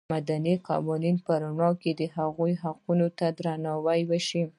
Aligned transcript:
د 0.03 0.03
مدني 0.17 0.55
قوانینو 0.67 1.23
په 1.27 1.33
رڼا 1.43 1.69
کې 1.81 1.91
هغوی 2.17 2.53
حقونو 2.63 3.07
ته 3.17 3.25
درناوی 3.39 4.01
وشي. 4.09 4.41